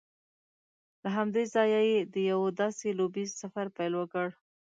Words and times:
له 1.03 1.09
همدې 1.17 1.43
ځایه 1.53 1.81
یې 1.91 1.99
د 2.13 2.15
یوه 2.31 2.49
داسې 2.61 2.87
لوبیز 2.99 3.29
سفر 3.41 3.65
پیل 3.77 3.93
وکړ 3.97 4.27